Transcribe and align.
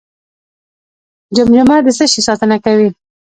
جمجمه 1.35 1.75
د 1.83 1.87
څه 1.97 2.05
شي 2.11 2.21
ساتنه 2.27 2.57
کوي؟ 2.65 2.89